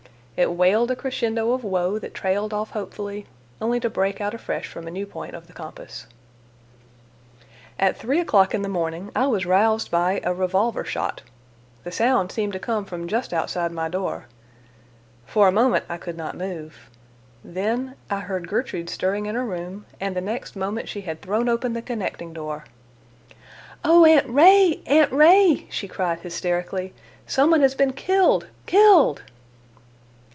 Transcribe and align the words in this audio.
It 0.37 0.53
wailed 0.53 0.89
a 0.89 0.95
crescendo 0.95 1.51
of 1.53 1.63
woe 1.63 1.99
that 1.99 2.15
trailed 2.15 2.51
off 2.51 2.71
hopefully, 2.71 3.27
only 3.61 3.79
to 3.79 3.91
break 3.91 4.19
out 4.19 4.33
afresh 4.33 4.65
from 4.65 4.87
a 4.87 4.91
new 4.91 5.05
point 5.05 5.35
of 5.35 5.45
the 5.45 5.53
compass. 5.53 6.07
At 7.77 7.95
three 7.95 8.19
o'clock 8.19 8.55
in 8.55 8.63
the 8.63 8.67
morning 8.67 9.11
I 9.15 9.27
was 9.27 9.45
roused 9.45 9.91
by 9.91 10.19
a 10.23 10.33
revolver 10.33 10.83
shot. 10.83 11.21
The 11.83 11.91
sound 11.91 12.31
seemed 12.31 12.53
to 12.53 12.59
come 12.59 12.85
from 12.85 13.07
just 13.07 13.33
outside 13.33 13.71
my 13.71 13.87
door. 13.87 14.25
For 15.27 15.47
a 15.47 15.51
moment 15.51 15.85
I 15.87 15.97
could 15.97 16.17
not 16.17 16.35
move. 16.35 16.89
Then—I 17.43 18.21
heard 18.21 18.47
Gertrude 18.47 18.89
stirring 18.89 19.27
in 19.27 19.35
her 19.35 19.45
room, 19.45 19.85
and 19.99 20.15
the 20.15 20.21
next 20.21 20.55
moment 20.55 20.89
she 20.89 21.01
had 21.01 21.21
thrown 21.21 21.49
open 21.49 21.73
the 21.73 21.83
connecting 21.83 22.33
door. 22.33 22.65
"O 23.85 24.05
Aunt 24.07 24.27
Ray! 24.27 24.81
Aunt 24.87 25.11
Ray!" 25.11 25.67
she 25.69 25.87
cried 25.87 26.21
hysterically. 26.21 26.95
"Some 27.27 27.51
one 27.51 27.61
has 27.61 27.75
been 27.75 27.93
killed, 27.93 28.47
killed!" 28.65 29.21